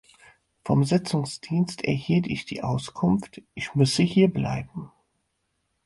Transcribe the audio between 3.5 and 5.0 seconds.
ich müsse hierbleiben.